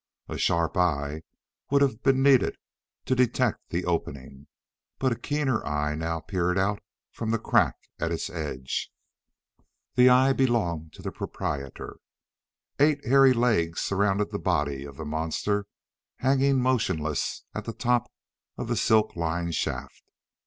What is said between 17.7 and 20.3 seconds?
top of the silk lined shaft.